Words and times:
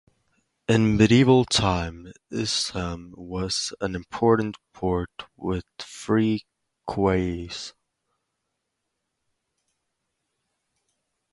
In 0.67 0.97
medieval 0.97 1.45
times, 1.45 2.13
Isleham 2.31 3.13
was 3.15 3.71
an 3.81 3.93
important 3.93 4.57
port 4.73 5.11
with 5.37 5.63
three 5.79 6.43
quays. 6.89 7.75